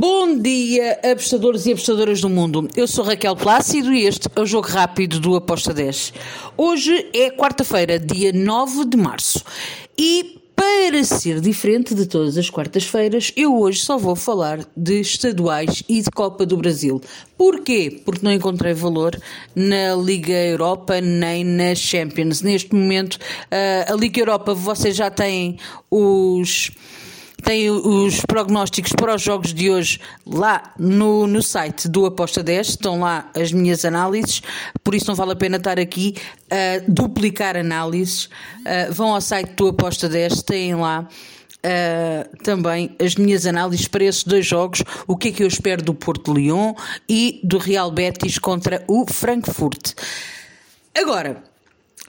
Bom 0.00 0.38
dia, 0.38 0.92
apostadores 1.02 1.66
e 1.66 1.72
apostadoras 1.72 2.20
do 2.20 2.28
mundo. 2.28 2.68
Eu 2.76 2.86
sou 2.86 3.04
Raquel 3.04 3.34
Plácido 3.34 3.92
e 3.92 4.04
este 4.04 4.28
é 4.32 4.40
o 4.40 4.46
Jogo 4.46 4.68
Rápido 4.68 5.18
do 5.18 5.34
Aposta 5.34 5.74
10. 5.74 6.12
Hoje 6.56 7.08
é 7.12 7.32
quarta-feira, 7.32 7.98
dia 7.98 8.32
9 8.32 8.84
de 8.84 8.96
março. 8.96 9.42
E 9.98 10.38
para 10.54 11.02
ser 11.02 11.40
diferente 11.40 11.96
de 11.96 12.06
todas 12.06 12.38
as 12.38 12.48
quartas-feiras, 12.48 13.32
eu 13.36 13.58
hoje 13.58 13.80
só 13.80 13.98
vou 13.98 14.14
falar 14.14 14.60
de 14.76 15.00
estaduais 15.00 15.82
e 15.88 16.00
de 16.00 16.10
Copa 16.12 16.46
do 16.46 16.56
Brasil. 16.56 17.00
Porquê? 17.36 18.00
Porque 18.04 18.24
não 18.24 18.32
encontrei 18.32 18.74
valor 18.74 19.20
na 19.52 19.96
Liga 19.96 20.32
Europa 20.32 21.00
nem 21.00 21.42
na 21.42 21.74
Champions. 21.74 22.40
Neste 22.40 22.72
momento, 22.72 23.18
ah, 23.50 23.92
a 23.92 23.96
Liga 23.96 24.20
Europa, 24.20 24.54
vocês 24.54 24.94
já 24.94 25.10
têm 25.10 25.58
os 25.90 26.70
tem 27.42 27.70
os 27.70 28.20
prognósticos 28.26 28.92
para 28.92 29.14
os 29.14 29.22
jogos 29.22 29.54
de 29.54 29.70
hoje 29.70 30.00
lá 30.26 30.74
no, 30.78 31.26
no 31.26 31.42
site 31.42 31.88
do 31.88 32.04
Aposta 32.06 32.42
10, 32.42 32.68
estão 32.68 33.00
lá 33.00 33.30
as 33.34 33.52
minhas 33.52 33.84
análises, 33.84 34.42
por 34.82 34.94
isso 34.94 35.06
não 35.08 35.14
vale 35.14 35.32
a 35.32 35.36
pena 35.36 35.56
estar 35.56 35.78
aqui 35.78 36.14
a 36.50 36.82
duplicar 36.86 37.56
análises. 37.56 38.24
Uh, 38.24 38.92
vão 38.92 39.14
ao 39.14 39.20
site 39.20 39.52
do 39.52 39.68
Aposta 39.68 40.08
10, 40.08 40.42
têm 40.42 40.74
lá. 40.74 41.08
Uh, 41.58 42.36
também 42.44 42.94
as 43.04 43.16
minhas 43.16 43.44
análises 43.44 43.88
para 43.88 44.04
esses 44.04 44.22
dois 44.22 44.46
jogos, 44.46 44.84
o 45.08 45.16
que 45.16 45.28
é 45.28 45.32
que 45.32 45.42
eu 45.42 45.48
espero 45.48 45.82
do 45.82 45.92
Porto 45.92 46.32
Lyon 46.32 46.72
e 47.08 47.40
do 47.42 47.58
Real 47.58 47.90
Betis 47.90 48.38
contra 48.38 48.84
o 48.86 49.04
Frankfurt. 49.10 49.94
Agora, 50.94 51.42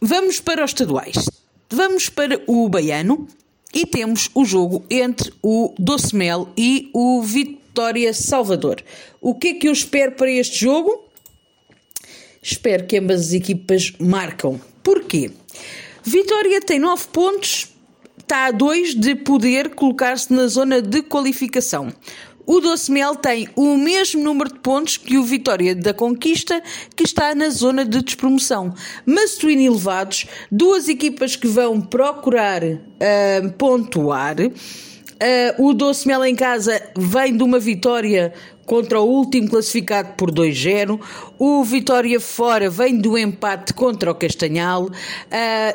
vamos 0.02 0.39
para 0.39 0.63
os 0.63 0.71
estaduais. 0.71 1.25
Vamos 1.69 2.09
para 2.09 2.41
o 2.47 2.67
Baiano, 2.69 3.27
e 3.73 3.85
temos 3.85 4.29
o 4.33 4.43
jogo 4.45 4.83
entre 4.89 5.31
o 5.41 5.73
Doce 5.77 6.15
Mel 6.15 6.49
e 6.57 6.89
o 6.93 7.21
Vitória 7.21 8.13
Salvador. 8.13 8.83
O 9.21 9.35
que 9.35 9.49
é 9.49 9.53
que 9.53 9.67
eu 9.67 9.73
espero 9.73 10.13
para 10.13 10.31
este 10.31 10.59
jogo? 10.59 11.05
Espero 12.41 12.85
que 12.88 12.97
ambas 12.97 13.27
as 13.27 13.33
equipas 13.33 13.94
marcam. 13.99 14.59
Porquê? 14.83 15.31
Vitória 16.03 16.61
tem 16.61 16.79
9 16.79 17.07
pontos, 17.11 17.69
está 18.19 18.45
a 18.45 18.52
2 18.52 18.95
de 18.95 19.16
poder 19.16 19.75
colocar-se 19.75 20.31
na 20.31 20.47
zona 20.47 20.81
de 20.81 21.01
qualificação. 21.01 21.94
O 22.52 22.59
Doce 22.59 22.92
Mel 22.92 23.16
tem 23.16 23.47
o 23.55 23.78
mesmo 23.78 24.23
número 24.23 24.52
de 24.52 24.58
pontos 24.58 24.97
que 24.97 25.19
o 25.19 25.23
Vitória 25.23 25.75
da 25.75 25.94
Conquista, 25.94 26.64
que 26.95 27.03
está 27.03 27.36
na 27.36 27.47
zona 27.52 27.86
de 27.86 28.02
despromoção. 28.02 28.73
Masturino 29.06 29.61
elevados, 29.61 30.25
duas 30.52 30.89
equipas 30.89 31.36
que 31.36 31.45
vão 31.45 31.80
procurar 31.80 32.64
uh, 32.64 33.52
pontuar. 33.56 34.38
Uh, 34.41 35.64
o 35.64 35.75
Doce 35.75 36.08
Mel 36.08 36.25
em 36.25 36.33
casa 36.33 36.81
vem 36.97 37.38
de 37.38 37.44
uma 37.44 37.59
vitória 37.59 38.33
contra 38.66 39.00
o 39.00 39.06
último 39.06 39.47
classificado 39.47 40.13
por 40.17 40.31
2-0. 40.31 41.00
O 41.38 41.63
Vitória 41.63 42.19
fora 42.19 42.67
vem 42.67 42.97
do 42.97 43.16
empate 43.16 43.75
contra 43.75 44.09
o 44.09 44.16
Castanhal. 44.16 44.86
Uh, 44.86 44.91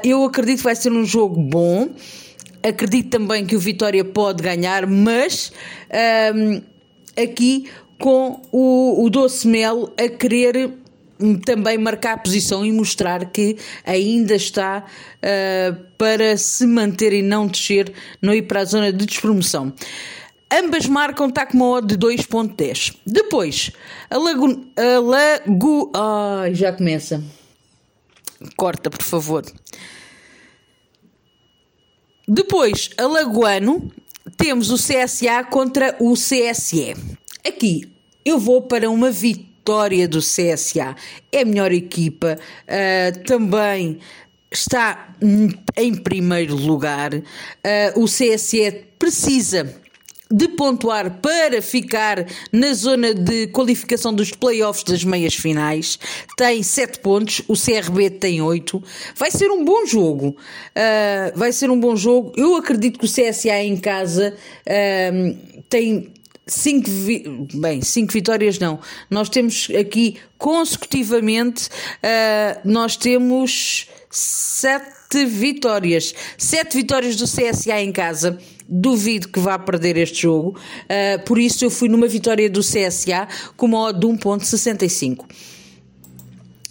eu 0.02 0.24
acredito 0.24 0.56
que 0.56 0.64
vai 0.64 0.74
ser 0.74 0.90
um 0.90 1.04
jogo 1.04 1.40
bom 1.40 1.90
acredito 2.64 3.10
também 3.10 3.44
que 3.44 3.54
o 3.54 3.58
Vitória 3.58 4.04
pode 4.04 4.42
ganhar, 4.42 4.86
mas 4.86 5.52
um, 6.34 6.62
aqui 7.22 7.70
com 7.98 8.40
o, 8.50 9.04
o 9.04 9.10
Doce 9.10 9.46
Mel 9.46 9.92
a 9.98 10.08
querer 10.08 10.72
também 11.44 11.78
marcar 11.78 12.22
posição 12.22 12.64
e 12.64 12.72
mostrar 12.72 13.26
que 13.26 13.56
ainda 13.84 14.34
está 14.34 14.84
uh, 14.84 15.84
para 15.96 16.36
se 16.36 16.66
manter 16.66 17.12
e 17.12 17.22
não 17.22 17.46
descer, 17.46 17.92
não 18.20 18.34
ir 18.34 18.42
para 18.42 18.60
a 18.60 18.64
zona 18.64 18.92
de 18.92 19.06
despromoção. 19.06 19.72
Ambas 20.52 20.86
marcam, 20.86 21.28
está 21.28 21.46
com 21.46 21.56
uma 21.56 21.68
odd 21.68 21.96
de 21.96 22.06
2.10. 22.06 22.96
Depois, 23.06 23.70
a 24.10 24.18
Lago... 24.18 24.64
A 24.76 25.00
Lago... 25.00 25.92
Ai, 25.94 26.54
já 26.54 26.72
começa. 26.72 27.22
Corta, 28.56 28.90
por 28.90 29.02
favor. 29.02 29.44
Depois, 32.26 32.90
Alagoano, 32.96 33.92
temos 34.36 34.70
o 34.70 34.76
CSA 34.76 35.44
contra 35.44 35.94
o 36.00 36.14
CSE. 36.14 36.94
Aqui, 37.46 37.88
eu 38.24 38.38
vou 38.38 38.62
para 38.62 38.88
uma 38.90 39.10
vitória 39.10 40.08
do 40.08 40.20
CSA. 40.20 40.96
É 41.30 41.42
a 41.42 41.44
melhor 41.44 41.72
equipa, 41.72 42.38
uh, 42.38 43.24
também 43.24 43.98
está 44.50 45.14
em 45.76 45.94
primeiro 45.94 46.56
lugar. 46.56 47.12
Uh, 47.14 47.22
o 47.96 48.06
CSE 48.06 48.86
precisa 48.98 49.83
de 50.34 50.48
pontuar 50.48 51.20
para 51.20 51.62
ficar 51.62 52.26
na 52.50 52.74
zona 52.74 53.14
de 53.14 53.46
qualificação 53.46 54.12
dos 54.12 54.32
playoffs 54.32 54.82
das 54.82 55.04
meias 55.04 55.34
finais. 55.34 55.96
Tem 56.36 56.60
7 56.60 56.98
pontos, 56.98 57.42
o 57.46 57.54
CRB 57.54 58.10
tem 58.10 58.42
8. 58.42 58.82
Vai 59.14 59.30
ser 59.30 59.48
um 59.52 59.64
bom 59.64 59.86
jogo. 59.86 60.30
Uh, 60.30 61.38
vai 61.38 61.52
ser 61.52 61.70
um 61.70 61.78
bom 61.78 61.94
jogo. 61.94 62.32
Eu 62.36 62.56
acredito 62.56 62.98
que 62.98 63.04
o 63.04 63.08
CSA 63.08 63.62
em 63.62 63.76
casa 63.76 64.34
uh, 64.66 65.62
tem 65.68 66.12
cinco, 66.46 66.90
vi 66.90 67.24
bem, 67.54 67.80
cinco 67.80 68.12
vitórias 68.12 68.58
não. 68.58 68.80
Nós 69.08 69.28
temos 69.28 69.68
aqui 69.78 70.16
consecutivamente, 70.36 71.68
uh, 71.68 72.60
nós 72.64 72.96
temos 72.96 73.88
sete 74.10 75.24
vitórias. 75.26 76.12
Sete 76.36 76.76
vitórias 76.76 77.14
do 77.14 77.24
CSA 77.24 77.80
em 77.80 77.92
casa. 77.92 78.36
Duvido 78.68 79.28
que 79.28 79.38
vá 79.38 79.58
perder 79.58 79.96
este 79.96 80.22
jogo. 80.22 80.58
Uh, 80.84 81.24
por 81.24 81.38
isso 81.38 81.64
eu 81.64 81.70
fui 81.70 81.88
numa 81.88 82.06
vitória 82.06 82.48
do 82.48 82.60
CSA 82.60 83.28
com 83.56 83.66
uma 83.66 83.80
odd 83.80 84.00
de 84.00 84.06
1.65. 84.06 85.24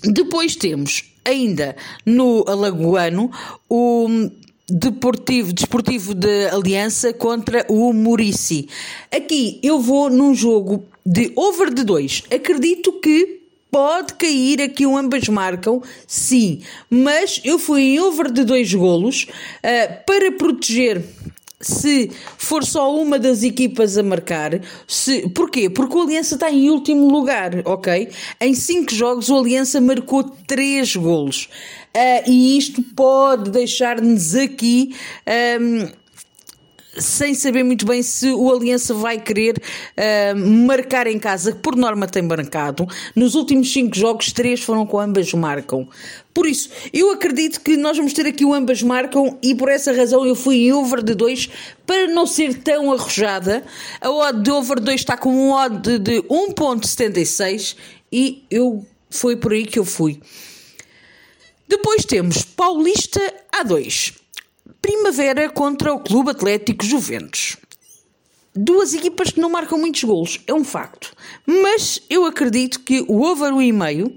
Depois 0.03 0.55
temos 0.55 1.03
ainda 1.23 1.75
no 2.05 2.43
Alagoano 2.47 3.31
o 3.69 4.29
Deportivo, 4.69 5.53
Desportivo 5.53 6.13
de 6.13 6.47
Aliança 6.47 7.13
contra 7.13 7.65
o 7.69 7.93
Murici. 7.93 8.67
Aqui 9.11 9.59
eu 9.61 9.79
vou 9.79 10.09
num 10.09 10.33
jogo 10.33 10.85
de 11.05 11.31
over 11.35 11.73
de 11.73 11.83
2. 11.83 12.23
Acredito 12.31 12.93
que 12.93 13.43
pode 13.69 14.13
cair 14.13 14.61
aqui 14.61 14.85
um 14.85 14.95
ambas 14.95 15.27
marcam, 15.27 15.81
sim, 16.05 16.61
mas 16.89 17.41
eu 17.43 17.57
fui 17.57 17.81
em 17.81 17.99
over 17.99 18.31
de 18.31 18.43
dois 18.43 18.71
golos 18.71 19.23
uh, 19.23 20.05
para 20.05 20.31
proteger 20.31 21.03
se 21.65 22.11
for 22.37 22.63
só 22.63 22.93
uma 22.95 23.17
das 23.17 23.43
equipas 23.43 23.97
a 23.97 24.03
marcar, 24.03 24.59
se, 24.87 25.27
porquê? 25.29 25.69
Porque 25.69 25.97
o 25.97 26.01
Aliança 26.01 26.35
está 26.35 26.51
em 26.51 26.69
último 26.69 27.09
lugar, 27.09 27.51
ok? 27.65 28.09
Em 28.39 28.53
cinco 28.53 28.93
jogos 28.93 29.29
o 29.29 29.37
Aliança 29.37 29.79
marcou 29.81 30.23
três 30.23 30.95
golos. 30.95 31.49
Uh, 31.95 32.29
e 32.29 32.57
isto 32.57 32.81
pode 32.81 33.51
deixar-nos 33.51 34.35
aqui 34.35 34.95
um, 35.61 36.02
sem 36.97 37.33
saber 37.33 37.63
muito 37.63 37.85
bem 37.85 38.03
se 38.03 38.31
o 38.31 38.51
Aliança 38.51 38.93
vai 38.93 39.19
querer 39.19 39.57
uh, 39.57 40.37
marcar 40.65 41.07
em 41.07 41.17
casa, 41.17 41.51
que 41.51 41.59
por 41.59 41.75
norma 41.75 42.07
tem 42.07 42.21
marcado. 42.21 42.87
Nos 43.15 43.35
últimos 43.35 43.71
cinco 43.71 43.95
jogos, 43.95 44.31
três 44.31 44.61
foram 44.61 44.85
com 44.85 44.99
ambas 44.99 45.33
marcam. 45.33 45.87
Por 46.33 46.47
isso, 46.47 46.69
eu 46.91 47.11
acredito 47.11 47.61
que 47.61 47.77
nós 47.77 47.97
vamos 47.97 48.13
ter 48.13 48.25
aqui 48.25 48.43
o 48.43 48.53
ambas 48.53 48.81
marcam 48.81 49.37
e 49.41 49.53
por 49.53 49.69
essa 49.69 49.93
razão 49.93 50.25
eu 50.25 50.35
fui 50.35 50.65
em 50.65 50.73
over 50.73 51.03
de 51.03 51.13
2 51.13 51.49
para 51.85 52.07
não 52.07 52.25
ser 52.25 52.55
tão 52.55 52.91
arrojada. 52.91 53.63
A 54.01 54.09
odd 54.09 54.41
de 54.41 54.51
over 54.51 54.79
2 54.79 54.99
está 54.99 55.15
com 55.15 55.29
um 55.29 55.51
odd 55.51 55.99
de 55.99 56.21
1.76 56.23 57.75
e 58.11 58.43
eu 58.49 58.85
foi 59.09 59.35
por 59.35 59.53
aí 59.53 59.65
que 59.65 59.77
eu 59.77 59.85
fui. 59.85 60.19
Depois 61.67 62.03
temos 62.03 62.43
Paulista 62.43 63.21
A2. 63.51 64.22
Primavera 64.83 65.49
contra 65.49 65.93
o 65.93 65.99
Clube 66.01 66.31
Atlético 66.31 66.83
Juventus. 66.83 67.55
Duas 68.53 68.93
equipas 68.93 69.31
que 69.31 69.39
não 69.39 69.49
marcam 69.49 69.77
muitos 69.77 70.03
golos, 70.03 70.41
é 70.45 70.53
um 70.53 70.65
facto. 70.65 71.15
Mas 71.47 72.01
eu 72.09 72.25
acredito 72.25 72.81
que 72.81 72.99
o 73.07 73.21
over 73.21 73.53
1,5, 73.53 74.11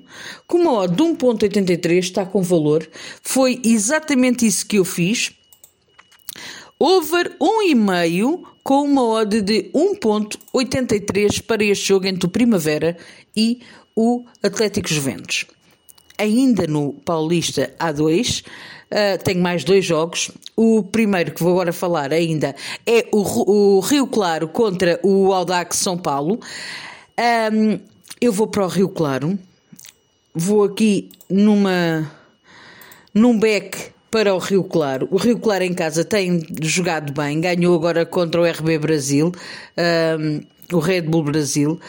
com 0.44 0.58
uma 0.58 0.72
odd 0.72 0.96
de 0.96 1.02
1.83, 1.04 1.98
está 2.00 2.26
com 2.26 2.42
valor. 2.42 2.84
Foi 3.22 3.60
exatamente 3.64 4.44
isso 4.44 4.66
que 4.66 4.80
eu 4.80 4.84
fiz. 4.84 5.30
Over 6.80 7.36
1,5 7.40 8.42
com 8.64 8.82
uma 8.82 9.04
odd 9.04 9.40
de 9.42 9.70
1.83 9.72 11.42
para 11.42 11.62
este 11.62 11.86
jogo 11.86 12.08
entre 12.08 12.26
o 12.26 12.30
Primavera 12.30 12.96
e 13.36 13.60
o 13.94 14.24
Atlético 14.42 14.88
Juventus. 14.88 15.46
Ainda 16.18 16.66
no 16.66 16.92
Paulista 16.92 17.72
A2, 17.78 18.42
Uh, 18.90 19.22
tenho 19.22 19.40
mais 19.40 19.64
dois 19.64 19.84
jogos. 19.84 20.30
O 20.56 20.82
primeiro 20.82 21.32
que 21.32 21.42
vou 21.42 21.52
agora 21.52 21.72
falar 21.72 22.12
ainda 22.12 22.54
é 22.86 23.06
o, 23.12 23.78
o 23.78 23.80
Rio 23.80 24.06
Claro 24.06 24.48
contra 24.48 24.98
o 25.02 25.32
Audax 25.32 25.76
São 25.78 25.98
Paulo. 25.98 26.38
Um, 27.52 27.78
eu 28.20 28.32
vou 28.32 28.46
para 28.46 28.64
o 28.64 28.68
Rio 28.68 28.88
Claro. 28.88 29.38
Vou 30.34 30.64
aqui 30.64 31.10
numa 31.28 32.10
num 33.12 33.38
back 33.38 33.90
para 34.10 34.34
o 34.34 34.38
Rio 34.38 34.62
Claro. 34.64 35.08
O 35.10 35.16
Rio 35.16 35.38
Claro 35.38 35.64
em 35.64 35.74
casa 35.74 36.04
tem 36.04 36.40
jogado 36.62 37.12
bem, 37.12 37.40
ganhou 37.40 37.74
agora 37.74 38.06
contra 38.06 38.40
o 38.40 38.44
RB 38.44 38.78
Brasil. 38.78 39.32
Um, 40.18 40.40
o 40.72 40.78
Red 40.78 41.02
Bull 41.02 41.24
Brasil. 41.24 41.80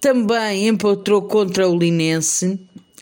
Também 0.00 0.68
empatou 0.68 1.22
contra 1.22 1.68
o 1.68 1.76
Linense. 1.76 2.58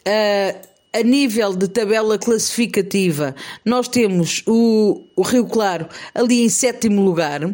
Uh, 0.06 0.73
a 0.94 1.02
nível 1.02 1.52
de 1.56 1.66
tabela 1.66 2.16
classificativa, 2.16 3.34
nós 3.64 3.88
temos 3.88 4.44
o, 4.46 5.02
o 5.16 5.22
Rio 5.22 5.44
Claro 5.44 5.88
ali 6.14 6.44
em 6.44 6.48
sétimo 6.48 7.02
lugar. 7.02 7.52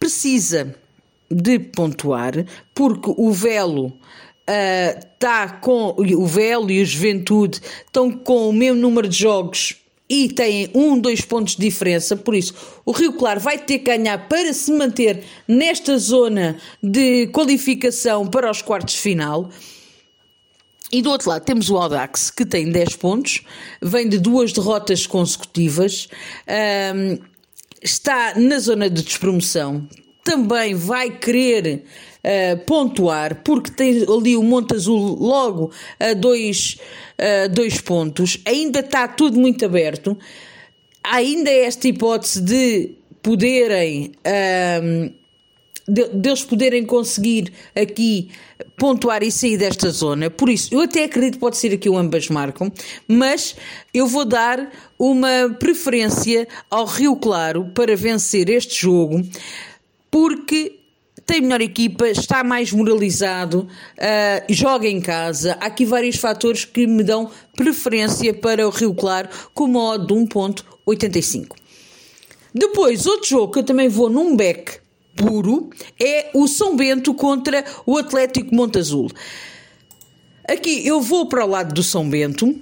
Precisa 0.00 0.74
de 1.30 1.58
pontuar, 1.58 2.32
porque 2.74 3.12
o 3.14 3.30
Velo 3.30 3.92
está 4.46 5.58
uh, 5.58 5.60
com 5.60 5.94
o 5.98 6.26
Velo 6.26 6.70
e 6.70 6.82
o 6.82 6.86
Juventude 6.86 7.60
estão 7.84 8.10
com 8.10 8.48
o 8.48 8.52
mesmo 8.52 8.80
número 8.80 9.06
de 9.06 9.18
jogos 9.18 9.76
e 10.08 10.28
têm 10.28 10.70
um, 10.74 10.98
dois 10.98 11.22
pontos 11.22 11.56
de 11.56 11.62
diferença, 11.62 12.16
por 12.16 12.34
isso 12.34 12.54
o 12.84 12.92
Rio 12.92 13.14
Claro 13.14 13.40
vai 13.40 13.58
ter 13.58 13.78
que 13.78 13.96
ganhar 13.96 14.28
para 14.28 14.52
se 14.52 14.70
manter 14.72 15.24
nesta 15.48 15.98
zona 15.98 16.56
de 16.82 17.26
qualificação 17.28 18.26
para 18.26 18.50
os 18.50 18.62
quartos 18.62 18.94
de 18.94 19.00
final. 19.00 19.50
E 20.94 21.02
do 21.02 21.10
outro 21.10 21.28
lado 21.28 21.44
temos 21.44 21.70
o 21.70 21.76
Audax, 21.76 22.30
que 22.30 22.46
tem 22.46 22.70
10 22.70 22.94
pontos, 22.94 23.42
vem 23.82 24.08
de 24.08 24.16
duas 24.16 24.52
derrotas 24.52 25.08
consecutivas, 25.08 26.06
um, 26.94 27.18
está 27.82 28.34
na 28.36 28.60
zona 28.60 28.88
de 28.88 29.02
despromoção, 29.02 29.88
também 30.22 30.72
vai 30.76 31.10
querer 31.10 31.82
uh, 32.22 32.58
pontuar, 32.64 33.42
porque 33.42 33.72
tem 33.72 34.04
ali 34.04 34.36
o 34.36 34.42
Monte 34.44 34.76
Azul 34.76 35.16
logo 35.18 35.72
a 35.98 36.12
dois, 36.14 36.78
uh, 37.18 37.48
dois 37.52 37.80
pontos, 37.80 38.38
ainda 38.44 38.78
está 38.78 39.08
tudo 39.08 39.36
muito 39.36 39.64
aberto, 39.64 40.16
ainda 41.02 41.50
esta 41.50 41.88
hipótese 41.88 42.40
de 42.40 42.94
poderem. 43.20 44.12
Uh, 45.88 45.92
de, 45.92 46.08
deles 46.08 46.42
poderem 46.42 46.84
conseguir 46.84 47.52
aqui 47.74 48.30
pontuar 48.76 49.22
e 49.22 49.30
sair 49.30 49.56
desta 49.56 49.90
zona. 49.90 50.30
Por 50.30 50.48
isso, 50.48 50.74
eu 50.74 50.80
até 50.80 51.04
acredito 51.04 51.34
que 51.34 51.40
pode 51.40 51.56
ser 51.56 51.72
aqui 51.72 51.88
o 51.88 51.96
ambas 51.96 52.28
marcam, 52.28 52.72
mas 53.06 53.56
eu 53.92 54.06
vou 54.06 54.24
dar 54.24 54.70
uma 54.98 55.54
preferência 55.58 56.48
ao 56.70 56.86
Rio 56.86 57.16
Claro 57.16 57.70
para 57.74 57.96
vencer 57.96 58.48
este 58.48 58.82
jogo 58.82 59.22
porque 60.10 60.80
tem 61.26 61.40
melhor 61.40 61.60
equipa, 61.60 62.06
está 62.08 62.44
mais 62.44 62.70
moralizado, 62.70 63.66
uh, 63.96 64.52
joga 64.52 64.86
em 64.86 65.00
casa. 65.00 65.56
Há 65.60 65.66
aqui 65.66 65.84
vários 65.84 66.16
fatores 66.16 66.64
que 66.64 66.86
me 66.86 67.02
dão 67.02 67.30
preferência 67.56 68.32
para 68.34 68.66
o 68.66 68.70
Rio 68.70 68.94
Claro 68.94 69.28
com 69.54 69.66
modo 69.66 70.06
de 70.06 70.14
1.85. 70.14 71.56
Depois, 72.54 73.06
outro 73.06 73.28
jogo 73.28 73.52
que 73.52 73.58
eu 73.58 73.64
também 73.64 73.88
vou 73.88 74.08
num 74.08 74.36
back 74.36 74.83
puro 75.14 75.70
é 76.00 76.30
o 76.34 76.46
São 76.46 76.76
Bento 76.76 77.14
contra 77.14 77.64
o 77.86 77.96
Atlético 77.96 78.54
Montazul. 78.54 79.10
Aqui 80.46 80.86
eu 80.86 81.00
vou 81.00 81.26
para 81.26 81.44
o 81.44 81.48
lado 81.48 81.72
do 81.72 81.82
São 81.82 82.08
Bento, 82.08 82.54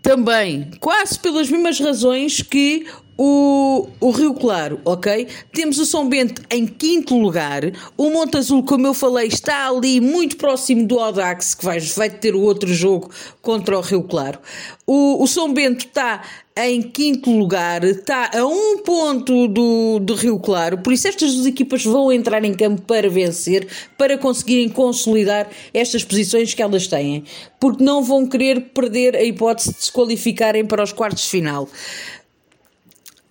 também 0.00 0.70
quase 0.80 1.18
pelas 1.18 1.50
mesmas 1.50 1.78
razões 1.78 2.42
que 2.42 2.86
o, 3.16 3.88
o 4.00 4.10
Rio 4.10 4.34
Claro, 4.34 4.80
ok? 4.84 5.28
Temos 5.52 5.78
o 5.78 5.86
São 5.86 6.08
Bento 6.08 6.42
em 6.50 6.66
quinto 6.66 7.16
lugar. 7.16 7.62
O 7.96 8.10
Monte 8.10 8.36
Azul, 8.36 8.62
como 8.64 8.86
eu 8.86 8.94
falei, 8.94 9.28
está 9.28 9.68
ali 9.68 10.00
muito 10.00 10.36
próximo 10.36 10.86
do 10.86 10.98
Audax, 10.98 11.54
que 11.54 11.64
vai, 11.64 11.78
vai 11.80 12.10
ter 12.10 12.34
o 12.34 12.40
outro 12.40 12.72
jogo 12.72 13.10
contra 13.40 13.78
o 13.78 13.80
Rio 13.80 14.02
Claro. 14.02 14.38
O, 14.86 15.22
o 15.22 15.26
São 15.26 15.52
Bento 15.52 15.86
está 15.86 16.22
em 16.56 16.82
quinto 16.82 17.30
lugar, 17.36 17.82
está 17.82 18.30
a 18.32 18.46
um 18.46 18.78
ponto 18.78 19.48
do, 19.48 19.98
do 19.98 20.14
Rio 20.14 20.38
Claro, 20.38 20.78
por 20.78 20.92
isso 20.92 21.08
estas 21.08 21.34
duas 21.34 21.46
equipas 21.46 21.84
vão 21.84 22.12
entrar 22.12 22.44
em 22.44 22.54
campo 22.54 22.82
para 22.82 23.10
vencer, 23.10 23.66
para 23.98 24.16
conseguirem 24.16 24.68
consolidar 24.68 25.50
estas 25.72 26.04
posições 26.04 26.54
que 26.54 26.62
elas 26.62 26.86
têm, 26.86 27.24
porque 27.58 27.82
não 27.82 28.04
vão 28.04 28.24
querer 28.24 28.70
perder 28.72 29.16
a 29.16 29.22
hipótese 29.24 29.74
de 29.74 29.84
se 29.84 29.90
qualificarem 29.90 30.64
para 30.64 30.84
os 30.84 30.92
quartos 30.92 31.24
de 31.24 31.30
final. 31.30 31.68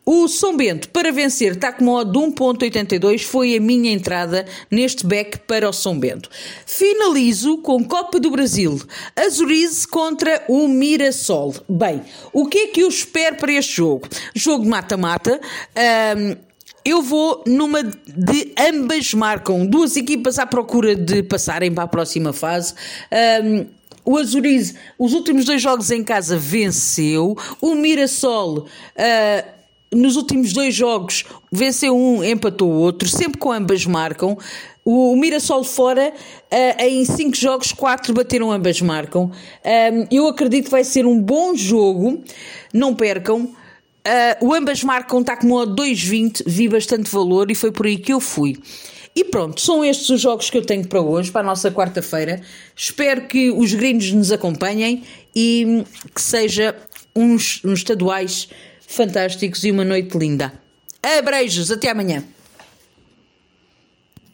O 0.06 0.28
São 0.28 0.58
Bento, 0.58 0.90
para 0.90 1.14
vencer, 1.14 1.54
está 1.54 1.72
com 1.72 1.86
de 2.04 2.20
1.82, 2.20 3.24
foi 3.24 3.56
a 3.56 3.60
minha 3.60 3.90
entrada 3.90 4.46
neste 4.70 5.06
back 5.06 5.40
para 5.40 5.70
o 5.70 5.72
São 5.72 5.98
Bento. 5.98 6.30
Finalizo 6.66 7.58
com 7.60 7.82
Copa 7.86 8.20
do 8.20 8.30
Brasil, 8.30 8.82
Azurize 9.16 9.88
contra 9.88 10.44
o 10.50 10.68
Mirassol. 10.68 11.56
Bem, 11.70 12.02
o 12.34 12.48
que 12.48 12.58
é 12.58 12.68
que 12.68 12.82
eu 12.82 12.90
espero 12.90 13.38
para 13.38 13.54
este 13.54 13.78
jogo? 13.78 14.10
Jogo 14.36 14.66
mata-mata. 14.66 15.40
Um, 16.18 16.36
eu 16.84 17.02
vou 17.02 17.42
numa 17.48 17.82
de 17.82 18.54
ambas 18.60 19.14
marcam, 19.14 19.66
duas 19.66 19.96
equipas 19.96 20.38
à 20.38 20.46
procura 20.46 20.98
de 20.98 21.24
passarem 21.24 21.74
para 21.74 21.86
a 21.86 21.88
próxima 21.88 22.34
fase. 22.34 22.74
Um, 23.42 23.66
o 24.04 24.18
Azurize, 24.18 24.76
os 25.00 25.14
últimos 25.14 25.46
dois 25.46 25.62
jogos 25.62 25.92
em 25.92 26.04
casa, 26.04 26.36
venceu. 26.36 27.38
O 27.62 27.74
Mirassol. 27.74 28.68
Uh, 28.98 29.63
nos 29.96 30.16
últimos 30.16 30.54
dois 30.54 30.74
jogos 30.74 31.24
venceu 31.52 31.96
um, 31.96 32.24
empatou 32.24 32.70
o 32.70 32.76
outro, 32.76 33.08
sempre 33.08 33.40
com 33.40 33.52
ambas 33.52 33.86
marcam. 33.86 34.38
O, 34.86 35.16
Mirassol 35.16 35.64
fora, 35.64 36.14
uh, 36.14 36.84
em 36.84 37.06
cinco 37.06 37.38
jogos, 37.38 37.72
quatro 37.72 38.14
bateram 38.14 38.52
ambas 38.52 38.82
marcam. 38.82 39.32
Um, 39.64 40.08
eu 40.12 40.28
acredito 40.28 40.66
que 40.66 40.72
vai 40.72 40.84
ser 40.84 41.06
um 41.06 41.20
bom 41.20 41.56
jogo, 41.56 42.22
não 42.74 42.94
percam. 42.94 43.44
Uh, 43.46 44.48
o 44.48 44.54
ambas 44.54 44.84
marcam 44.84 45.22
está 45.22 45.38
com 45.38 45.48
modo 45.48 45.82
2,20, 45.82 46.44
vi 46.46 46.68
bastante 46.68 47.10
valor 47.10 47.50
e 47.50 47.56
foi 47.56 47.72
por 47.72 47.86
aí 47.86 47.98
que 47.98 48.12
eu 48.12 48.20
fui. 48.20 48.58
E 49.16 49.24
pronto, 49.24 49.62
são 49.62 49.86
estes 49.86 50.10
os 50.10 50.20
jogos 50.20 50.50
que 50.50 50.58
eu 50.58 50.66
tenho 50.66 50.88
para 50.88 51.00
hoje, 51.00 51.32
para 51.32 51.42
a 51.42 51.44
nossa 51.44 51.72
quarta-feira. 51.72 52.42
Espero 52.76 53.28
que 53.28 53.52
os 53.52 53.74
gringos 53.74 54.12
nos 54.12 54.32
acompanhem 54.32 55.04
e 55.36 55.84
que 56.14 56.22
seja 56.22 56.76
uns, 57.16 57.62
uns 57.64 57.80
estaduais 57.80 58.50
fantásticos 58.94 59.64
e 59.64 59.72
uma 59.72 59.84
noite 59.84 60.18
linda. 60.18 60.54
Abreijos, 61.02 61.72
até 61.72 61.90
amanhã. 61.90 62.24